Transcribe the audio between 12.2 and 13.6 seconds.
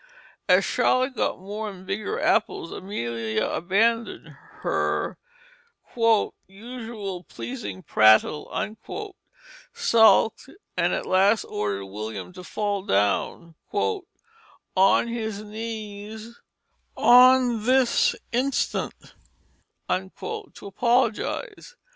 to fall down